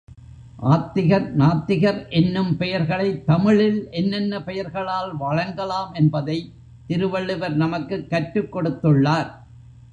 ஆத்திகர், 0.59 1.35
நாத்திகர் 1.37 2.09
என்னும் 2.09 2.49
பெயர்களைத்தமிழில் 2.59 3.89
என்னென்ன 3.91 4.43
பெயர்களால் 4.43 5.17
வழங்கலாம் 5.17 5.93
என்பதைத் 5.93 6.51
திருவள்ளுவர் 6.87 7.55
நமக்குக் 7.55 8.09
கற்றுக் 8.09 8.55
கொடுத்துள்ளார். 8.55 9.31